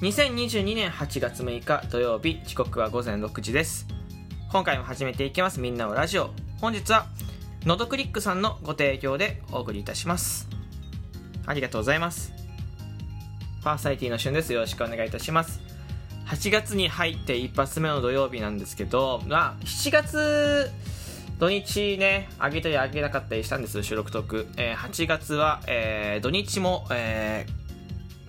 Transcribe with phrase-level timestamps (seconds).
[0.00, 3.84] 2022年8月6日土曜日時刻は午前6時です。
[4.52, 5.58] 今回も始めていきます。
[5.58, 6.30] みんなのラジオ。
[6.60, 7.06] 本日は
[7.64, 10.48] のどクリックさんのご提供でお送りいたします。
[11.46, 12.32] ありがとうございます。
[13.64, 14.52] パーサイティの旬です。
[14.52, 15.60] よろしくお願いいたします。
[16.26, 20.70] 8月に入って一発目の土曜日なんですけど、まあ、7月
[21.40, 23.82] 土日ね、上げたり上げなかったりしたんです。
[23.82, 24.46] 収録トーク。
[24.58, 27.57] えー、8月は、えー、土日も、えー、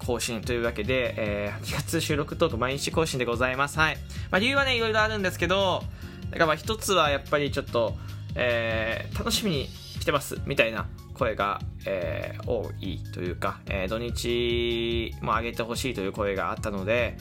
[0.09, 3.77] 更新というわけで、えー、8月収録トーク毎日更新でございます。
[3.77, 3.97] はい。
[4.31, 5.83] まあ、理由はね、いろいろあるんですけど、
[6.31, 7.95] だからまあ一つはやっぱりちょっと、
[8.33, 17.15] えー、楽しみにしてます、みたいな声が、えー、多いというか、えー、土日も上げてほしいという声があったので、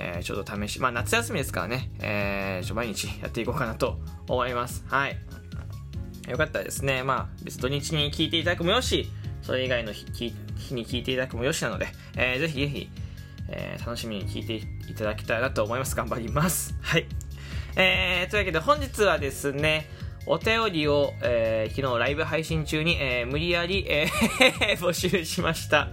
[0.00, 4.84] えー、ちょっと試し、まあ夏休みですからね、えー、毎日やっていこうかなと思います。
[4.88, 5.16] はい。
[6.28, 9.08] よかったらですね、まあ別土日に聞いていただくもよし、
[9.42, 12.90] それ以外の日日に聞いていただくもよしなので、えー、ぜひぜひ、
[13.48, 14.54] えー、楽しみに聞いて
[14.90, 15.94] いただきたいなと思います。
[15.96, 16.74] 頑張ります。
[16.82, 17.06] はい。
[17.76, 19.88] えー、というわけで本日はですね、
[20.26, 25.88] お便りを、えー、昨日ライブ配信中に、えー、無理やり、えー、 募集しました。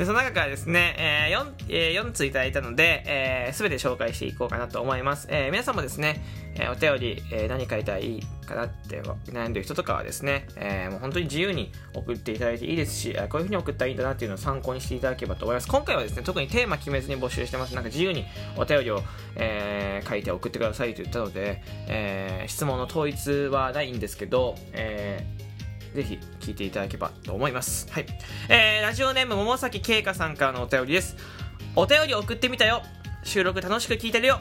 [0.00, 5.28] でその中からですね、えー 4, えー、4ついただいたので、えー、全て紹介していこうかなと思います。
[5.30, 15.68] えー、皆さんもですね、えー、お便り、えー、何書いたらいいかなって悩んでる人とかはですね、えー、もう本当に自由に送っていただいていいですし、こういうふうに送ったらいいんだなっていうのを参考にしていただければと思います。
[15.68, 17.74] 今回はですね、特にテーマ決めずに募集してます。
[17.74, 18.24] なんか自由に
[18.56, 19.02] お便りを、
[19.36, 25.39] えー、書いて送ってくださいと言ったので、えー、質問の統一はないんですけど、えー
[25.94, 27.90] ぜひ聞いていただければと思います。
[27.90, 28.06] はい。
[28.48, 31.16] えー、ラジオネーム桃崎慶香さんからのお便りです。
[31.76, 32.82] お便り送ってみたよ。
[33.22, 34.40] 収録楽しく聞いてるよ。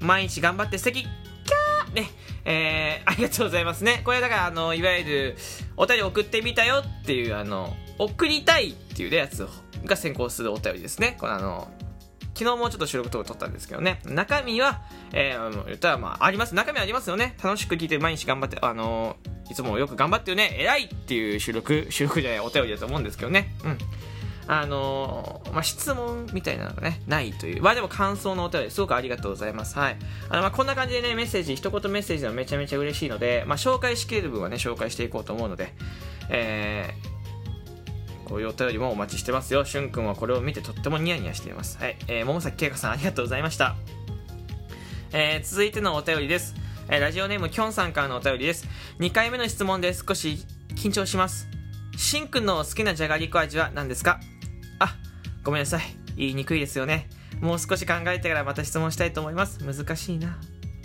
[0.00, 1.02] 毎日頑張って素敵。
[1.02, 2.10] キャーね。
[2.44, 4.02] えー、ありがとうございますね。
[4.04, 5.36] これだから、あの、いわゆる、
[5.76, 9.46] お便り送ってみたよっていう、あの、送りたいっていうやつ
[9.84, 11.16] が先行するお便りですね。
[11.18, 11.70] このあの、
[12.34, 14.00] 昨日もちょっと収録とか撮ったんですけどね。
[14.06, 16.54] 中身は、えー、言ったらまあ、あります。
[16.54, 17.36] 中身ありますよね。
[17.42, 19.16] 楽しく聞いて毎日頑張って、あの、
[19.50, 20.56] いつもよく頑張ってるね。
[20.58, 23.54] 偉いっていう収録、 収録じゃない、お便りだと思うんですけどね。
[23.64, 23.78] うん。
[24.46, 27.62] あのー、まあ、質問みたいなのがね、ないという。
[27.62, 29.78] まあでも感想のお便り、すごくありがとうございます。
[29.78, 29.96] はい。
[30.28, 35.72] あの、まあ、こんな感じでね、メッセージ、一言メッセージはめちゃめちゃ嬉しいので、まあ、紹介しきれる分はね、紹介していこうと思うので、
[36.30, 39.64] えー、こういうお便りもお待ちしてますよ。
[39.64, 41.78] しゅんくんはこれを見てとってもニヤニヤしています。
[41.78, 41.96] はい。
[42.06, 43.76] えー、桃崎慶香さんありがとうございました。
[45.12, 46.59] えー、続いてのお便りです。
[46.92, 48.66] えー、ラジオネームきょんさんからのお便りです。
[48.98, 51.46] 2回目の質問で少し緊張します。
[51.96, 54.18] しんくんの好きなじゃがりこ味は何ですか？
[54.80, 54.96] あ、
[55.44, 55.82] ごめんなさい。
[56.16, 57.08] 言いにくいですよね。
[57.40, 59.60] もう少し考えてからまた質問したいと思います。
[59.64, 60.36] 難しいな。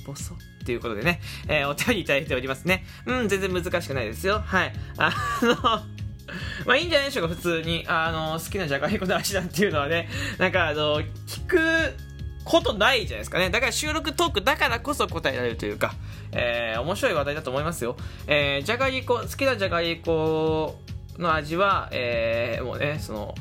[0.05, 0.35] ボソ。
[0.63, 2.85] ということでね、えー、お便りいただいておりますね。
[3.07, 4.43] うん、全然難しくないですよ。
[4.45, 4.73] はい。
[4.97, 5.11] あ
[5.41, 5.55] の
[6.67, 7.83] まあいいんじゃないでしょうか、普通に。
[7.87, 11.57] あの、好きなじゃがいこの味なんていうのはね、なんかあの、聞く
[12.45, 13.49] ことないじゃないですかね。
[13.49, 15.93] だから収録トークだからこそ答えられるというか、
[16.31, 17.97] えー、面白い話題だと思いますよ。
[18.27, 20.79] えー、じゃがりこ、好きなじゃがりこ
[21.17, 23.35] の味は、えー、もうね、その、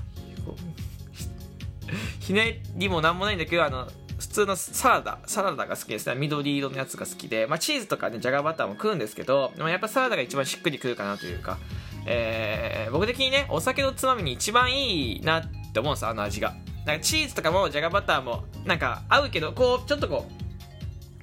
[2.19, 3.89] ひねりもなんもないんだけど、あの、
[4.19, 6.15] 普通のサラダ、サラダが好きですね。
[6.15, 11.59] 緑色のやつが好きで、まあチーズとかね、じゃがバターも食うんですけど、でもやっぱサラダが一番しっくりくるかなというか、
[12.07, 16.55] えー、僕的にね、お酒のつまみに一番いいなって思うんですあの味が。
[16.87, 20.27] なんかチーズとかもじゃがバターもなんか合うけど、こう、ちょっとこ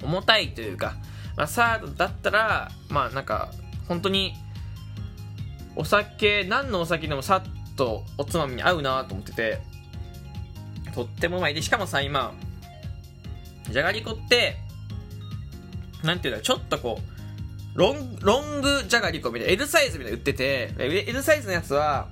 [0.02, 0.94] う、重たいというか、
[1.36, 3.50] まあ、サードだったら、まあなんか、
[3.88, 4.34] 本当に、
[5.76, 9.60] お酒、何のお酒でもさっとおつまみに合うなと思ってて、
[10.94, 11.54] とってもうまい。
[11.54, 12.34] で、しかもさ、今、
[13.70, 14.56] じゃがりこって、
[16.02, 17.12] なんていうんだちょっとこう、
[17.74, 22.08] ロンロングじゃがりこみたいな L サイズみたいな売ってて L サイズのやつは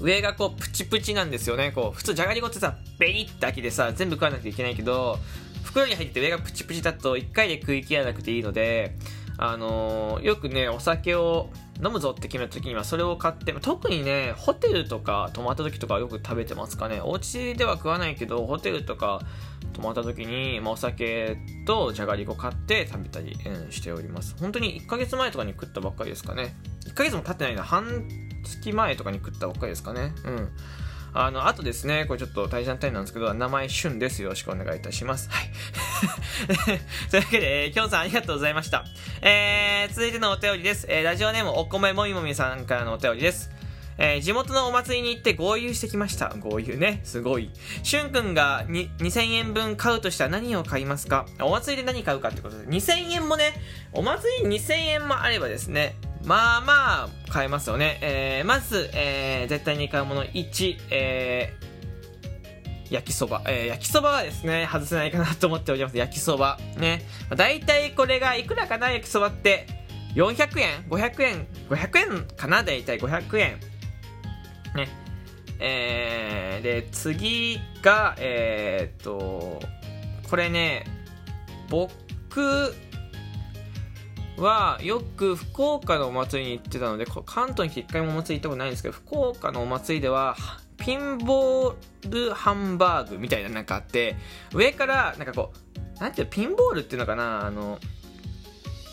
[0.00, 1.72] 上がこうプチプチなんですよね。
[1.72, 5.18] こう普通じゃがりこってさベリッて開きでさ全部食わなきゃいけないけど
[5.64, 8.96] 袋に入ってて上がプチプチだと1回で食い切らなくていいので
[9.38, 11.50] あのー、よくねお酒を
[11.82, 17.00] 飲むぞって決めた時にはそれを買って特にねホテルとか泊まった時とかよく食べてますかね。
[17.02, 19.22] お家では食わないけどホテルとか
[19.72, 24.36] 泊まった時に、まあ、お酒とじゃがりこ買って食べたり、うん、しております。
[24.38, 26.54] 本当に1ヶ月前とかに食ったばっかりですかね。
[26.86, 27.62] 1ヶ月も経ってないな。
[27.62, 30.48] 半月前とかに食ったばっかりですかねうん
[31.12, 34.22] あの、あとですね、これちょっと大事なタイなんですけど、名前、しゅんです。
[34.22, 35.28] よろしくお願いいたします。
[35.28, 35.50] はい。
[37.10, 38.84] というわけで、きょんさんありがとうございました。
[39.20, 40.86] えー、続いてのお便りです。
[40.88, 43.50] えー、ラジオネーム、お米もみもみさんからのお便りです。
[43.98, 46.32] えー、地元のお祭りに行って合流してきました。
[46.38, 47.00] 合流ね。
[47.04, 47.50] すごい。
[47.82, 51.26] しゅんくんが2000円分買うとしたら何を買いますか？
[51.40, 52.66] お祭りで何買うかってことで。
[52.66, 53.52] 2000円もね、
[53.92, 57.98] お祭り2000円もあればですね、まあまあ、買えますよね。
[58.02, 61.70] えー、まず、えー、絶対に買うもの1、えー
[62.90, 63.42] 焼きそば。
[63.46, 65.96] えー、焼きそばはですね、外せないかなと思っております。
[65.96, 66.58] 焼きそば。
[66.76, 67.02] ね。
[67.28, 69.66] まあ、大体これがいくらかな、焼きそばって。
[70.16, 72.64] 400円 ?500 円 ?500 円かな？
[72.64, 73.60] 大体500円。
[74.74, 74.88] ね。
[75.60, 79.60] えー、で、次が、えー、っと、
[80.28, 80.84] これね、
[81.68, 82.74] 僕
[84.42, 90.36] はよく福岡のお祭りに行ってたので、関東に来て一回もお祭り行ったことないんですけど、福岡のお祭りでは、
[90.78, 91.74] ピンボー
[92.08, 94.16] ルハンバーグみたいななんかあって、
[94.52, 95.52] 上からなんかこ
[95.98, 97.78] う、なんていうピンボールっていうのかな、あの、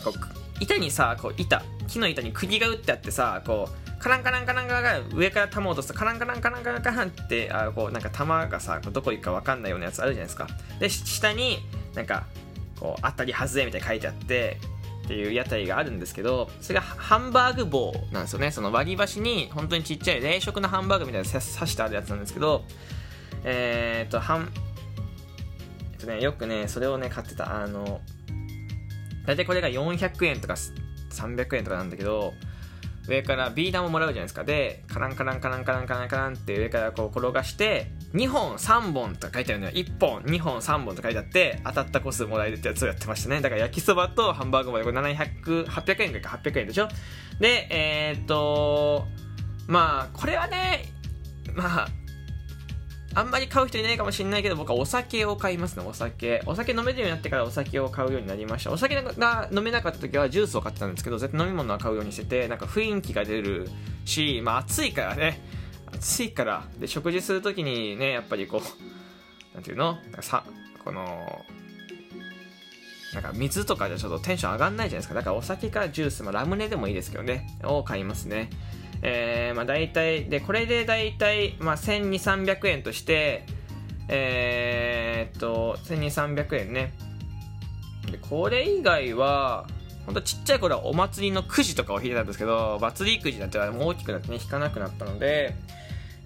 [0.04, 10.46] こう板にさ、こう板、木の板に釘が打ってあってさ、こう、カランカランカランカランカラン上から球を落とすとカランカランカランカランカランってあこうなんか球がさどこ行くか分かんないようなやつあるじゃないですか。
[10.78, 11.58] で下に
[11.94, 12.26] なんか
[12.78, 14.58] こう当たり外れみたいに書いてあって
[15.08, 18.50] っていう屋台があるんですけどそれがハンバーグ棒なんですよね。
[18.50, 22.62] その割り箸に本当にちっちゃい冷食のハンバーグみたいな刺してあるやつなんですけど
[23.42, 24.52] えー、っとはん
[25.92, 28.02] えっとねよくねそれをね買ってたあの
[29.26, 30.56] 大体これが400円とか
[31.10, 32.34] 300円とかなんだけど
[33.08, 34.44] 上からビー玉もらうじゃないですか。
[34.44, 39.72] でカランカランカランカランカランカランって上からこう転がして2本3本とか書いてあるのよ。
[39.72, 43.40] 1本2本3本と書いてあって当たった個数もらえるってやつをやってましたね。
[43.40, 46.88] だから焼きそばとハンバーグまでこれ700 800円か800円でしょ。
[47.38, 49.06] でえー、っと
[49.66, 50.86] まあこれはね
[51.54, 51.88] まあ
[53.14, 56.42] あんまり買う人いないかもしれないけど僕はお酒を買いますねお酒。
[56.46, 58.72] お酒飲めるようになってからお酒を買うようになりました。
[58.72, 63.68] お酒が飲めなかった時はジュースを買ってたんですけど絶対飲み物は買うようにしててなんか雰囲気が出る
[64.04, 65.42] しまあ暑いからね。
[65.94, 68.60] 暑いからで食事する時にねやっぱりこう
[69.54, 69.98] なんていうの？
[70.20, 70.44] さ
[70.84, 71.44] この
[73.14, 75.14] なんか水とかじゃちょっとテンション上がんないじゃないですか。
[75.14, 77.58] だからお酒かジュース、まあ、ラムネでもいいですけどね。
[77.64, 78.50] を買いますね。
[79.02, 83.46] えー、まあ大体、で、これで大体、まあ1200、300円として、
[84.08, 86.92] えー、っと、1200、300円ね。
[88.10, 89.66] で、これ以外は、
[90.04, 95.54] ほんとちっちゃい頃はお祭りのくじとかを引いてたんですけど、祭りくじになってはもう大きくなってね、引かなくなったので、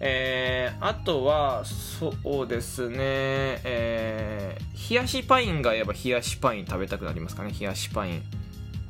[0.04, 2.12] えー、あとは、そ
[2.43, 8.22] うですね、えー、冷やしパインがやっぱ冷やしパイン食べたくなりますかね、冷やしパイン。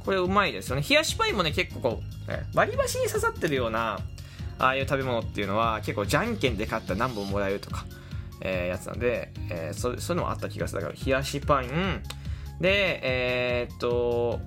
[0.06, 0.82] これうまいですよね。
[0.88, 4.00] 冷やしパインもね、結構こう、割り箸に刺さってるような、
[4.58, 7.84] ああいう食べ物っていうのは、結構じゃんけんで買ったら何本もらえるとか、
[8.40, 10.80] えー、やつなんで、えー、そそういうのもあった気がする。
[10.80, 12.02] だから、冷やしパイン、
[12.58, 14.40] で、えー、っと、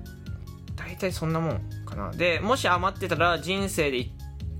[0.75, 2.09] 大体そんなもんかな。
[2.09, 4.09] で、もし余ってたら、人生で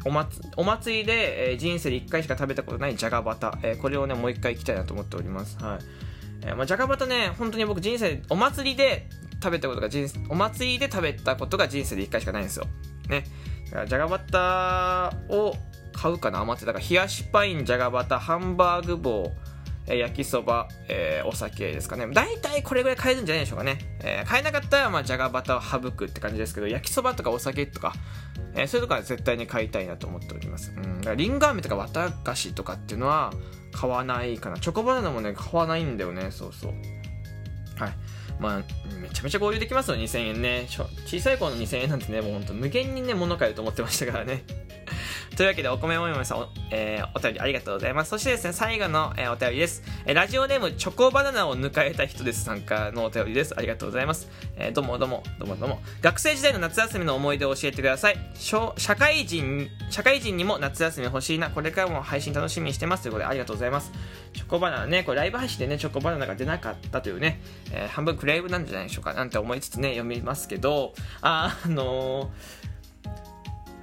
[0.05, 5.57] お祭りで、えー、人生で1回しか食べたことないじゃがバタ、えー、これをねもう1回行きたいなと思っております。
[5.63, 5.79] はい、
[6.43, 9.09] えーまあ、じゃがバタね本当に僕人生お祭りで
[9.41, 12.65] 食べたことが人生、お祭りで食べたことが人生で1回しかないんですよ。
[13.09, 13.25] ね。
[13.87, 15.55] じゃがバタを
[15.93, 19.31] 買うかな余ってたから、冷やしパイン、じゃがバタ、ハンバーグ棒、
[19.87, 22.07] え焼きそば、えー、お酒ですかね。
[22.11, 23.77] 大体これぐらい買えるんじゃないでしょうかね。
[24.01, 27.93] えー、買えなかったら、まあ、じゃがバターを省くって感じですけど、焼きそばとかお酒とか、
[28.55, 30.73] えー、そういうとこは絶対に買いたいなと思っております。
[30.75, 30.97] うん。
[30.99, 33.31] だからリンゴ飴とか綿菓子とかっていうのは
[33.71, 34.57] 買わないかな。
[34.57, 36.31] チョコバナナもね、買わないんだよね。
[36.31, 36.71] そうそう。
[37.77, 37.93] はい。
[38.39, 38.63] まあ、
[39.01, 40.67] めちゃめちゃ合流できますよ、2000円ね。
[40.67, 44.43] 小さい頃の2000円なんてね、もうほんと無限にね、物買えると思ってましたからね。
[45.35, 48.09] というわけで、お米もよさん、お,、えー、お便りありがとうございます。
[48.09, 49.83] そしてですね、最後の、えー、お便りです。
[50.05, 52.45] えー、ラジオネーム、チョコバナナを抜かれた人です。
[52.45, 53.53] 参加のお便りです。
[53.57, 54.29] ありがとうございます。
[54.55, 55.81] えー、どうもどうも、どうもどうも。
[56.01, 58.17] 学生時代の夏休みの思い出を教えてください。
[58.33, 61.49] 社会人、社会人にも夏休み欲しいな。
[61.49, 63.03] これからも配信楽しみにしてます。
[63.03, 63.91] ということで、ありがとうございます。
[64.31, 67.41] チョコバナナね、これライブ配信でね、チョコバナナが出なかったというね、
[67.73, 69.13] えー、半分クレームなんじゃないでしょうか。
[69.13, 72.64] なんて思いつつね、読みますけど、あ、あのー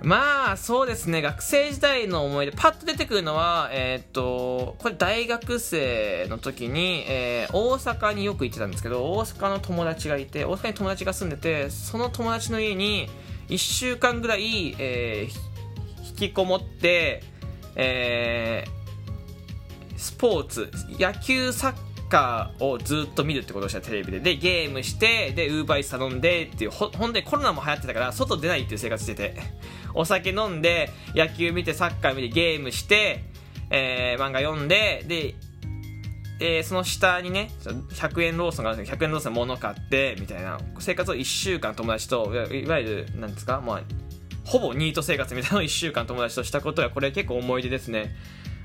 [0.04, 1.23] まあ、そうですね。
[1.23, 13.09] 学生時代の思い出、パッと出てくるのは、えっ、と、これ大学生の時に、えー、大阪によく行ってたんですけど、大阪の友達がいて、大阪に友達が住んでて、その友達の家に
[13.49, 17.23] 1週間ぐらい、えー、引きこもって、
[17.76, 24.21] えー、スポーツ、野球、サッカーをずっと見るってことをしたテレビで。
[24.21, 29.35] で、ゲームして、で、ウーバーイーツ頼んでっていう、ほ、ほんでコロナも流行ってたから、外出ないっていう生活してて。
[29.95, 33.25] お酒飲んで、野球見て、サッカー見て、ゲームして、
[33.71, 35.35] えー、漫画読んで、で、
[36.38, 43.83] えー、その下にね、100円ローソンがあるんですけど、100円ローソン物買って、みたいな、生活を1週間友達と、いわゆる、なんですか、まあ、
[44.45, 48.14] ほぼニート生活みたいなのを1週間友達としたことは、これ結構思い出ですね。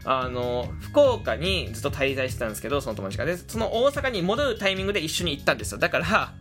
[0.06, 3.26] あの、福岡にずっと滞在してたんですけど、その友達が。
[3.26, 5.78] で、その大阪に戻るタイミングで一緒に行ったんですよ。
[5.78, 6.34] だから、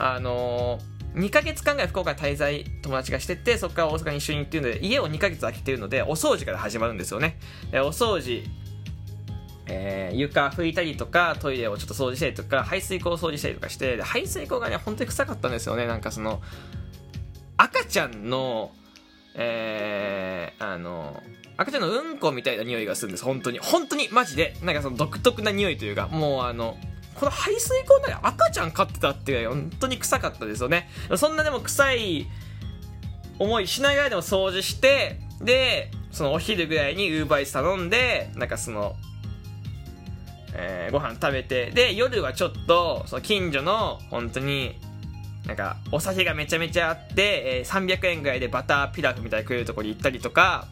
[0.00, 0.78] あの
[1.14, 7.38] 2ヶ月間ぐらい福岡滞在友達がしてて、そこから大阪に一緒に行ってるので、家を2ヶ月空けてるので、お掃除から始まるんですよね。
[7.70, 8.44] でお掃除、
[9.68, 16.40] えー、床拭いたりとかトイレをちょっと掃除したりとか排水溝を掃除したりとかして排水溝がね本当に臭かったんですよねなんかその
[17.56, 18.72] 赤ちゃんの
[19.38, 21.22] えー、あの
[21.56, 23.58] 赤ちゃんのうんこみたいな匂いがするんです本当に。
[23.58, 24.54] 本当にマジで。
[24.62, 26.76] なんかその独特な匂いというかもうあの
[27.14, 30.88] この排水溝で赤ちゃん飼ってたっていう本当に臭かったですよね。
[31.16, 32.26] そんなでも臭い
[33.38, 38.96] 思いしながらいでも掃除してでそのお昼ぐらいにウーバーイーツ頼んでなんかその
[40.54, 44.76] えー、ご飯食べてで夜はちょっとその近所の本当に
[45.48, 50.68] なんかお酒がめちゃめちゃあって、えー、300円ぐらいでバターピラフみたいな食えるところに行ったりとか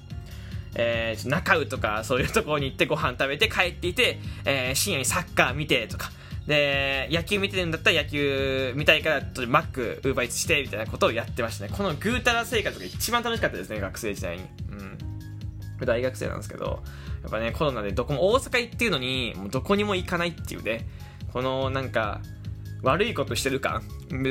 [0.78, 6.10] えー、中尾とかそういうところに行ってご飯食べて帰っていて、えー、深夜にサッカー見てとか、
[6.46, 11.72] で、野球見てるんだったら野球見たいから、マック、ウーバーイーツして、みたいなことをやってましたね。
[11.76, 14.44] このぐうたら生活が一番楽しかったですね、学生時代に。
[14.70, 15.86] うん。
[15.86, 16.82] 大学生なんですけど、
[17.22, 20.86] やっぱね、コロナでどこも大阪行ってるのに、もうどこにも行かないっていうね、
[21.32, 22.20] このなんか、
[22.82, 23.82] 悪いことしてる感。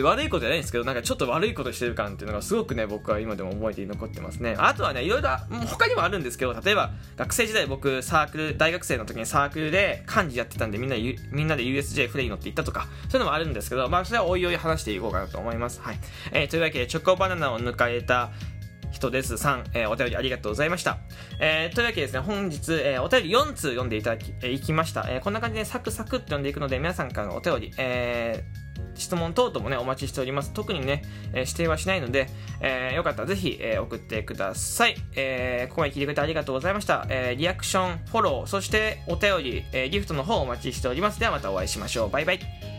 [0.03, 4.55] 悪いことじゃないんですけどなんかちょっと悪いことしてる感っていうのがすごくね僕は今でも覚えて残ってますね。
[4.57, 5.29] あとはねいろいろ
[5.67, 10.95] 他にもあるんですけど例えば学生時代僕サークル大学生の時にサークルで漢字やってたんでみんな
[11.31, 15.81] みんなで USJ フレイ乗って行ったとかそういうのもあるんですけどまあそれはおいおい話していこうかなと思います。
[15.81, 15.99] はい、
[16.31, 18.31] えー、というわけでチョコバナナを抜かれた
[19.05, 20.97] 人ですさん、えー、お便りありがとうございました。
[21.39, 25.05] えー、というわけでですね、本日、えー、お便り4通読んでいただき、えー、いきました。
[25.09, 30.53] えー、こんな感じでサクサクって読んでいくので、皆さんからのお便り、えー、質問等々もね、お待ちしております。
[30.53, 32.29] 特にね、えー、指定はしないので、
[32.61, 34.95] えー、よかったらぜひ、えー、送ってください。
[35.15, 37.05] えー、ここまで聞いてくれてありがとうございました。
[37.09, 41.19] えー、リアクション、フォロー、そしてお便り、えー、ギフトの方お待ちしております。
[41.19, 42.09] ではまたお会いしましょう。
[42.09, 42.74] バイバイ。